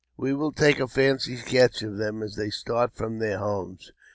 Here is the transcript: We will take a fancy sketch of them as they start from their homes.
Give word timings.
We 0.17 0.33
will 0.33 0.51
take 0.51 0.79
a 0.79 0.87
fancy 0.87 1.35
sketch 1.35 1.83
of 1.83 1.97
them 1.97 2.23
as 2.23 2.35
they 2.35 2.49
start 2.49 2.95
from 2.95 3.19
their 3.19 3.37
homes. 3.37 3.91